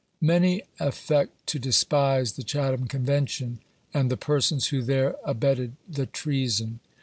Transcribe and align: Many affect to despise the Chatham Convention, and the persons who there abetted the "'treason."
Many 0.19 0.63
affect 0.79 1.45
to 1.45 1.59
despise 1.59 2.31
the 2.33 2.41
Chatham 2.41 2.87
Convention, 2.87 3.59
and 3.93 4.09
the 4.09 4.17
persons 4.17 4.69
who 4.69 4.81
there 4.81 5.15
abetted 5.23 5.73
the 5.87 6.07
"'treason." 6.07 6.79